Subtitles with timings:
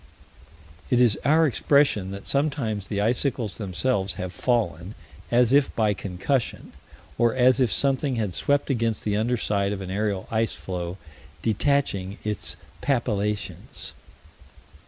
[0.89, 4.95] It is our expression that sometimes the icicles themselves have fallen,
[5.29, 6.73] as if by concussion,
[7.19, 10.97] or as if something had swept against the under side of an aerial ice floe,
[11.43, 13.91] detaching its papillations.